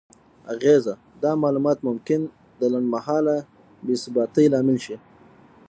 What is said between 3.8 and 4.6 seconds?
بې ثباتۍ